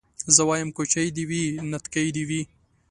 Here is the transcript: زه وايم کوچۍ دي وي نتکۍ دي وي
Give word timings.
زه 0.35 0.41
وايم 0.49 0.69
کوچۍ 0.77 1.07
دي 1.15 1.23
وي 1.29 1.43
نتکۍ 1.71 2.07
دي 2.15 2.23
وي 2.29 2.41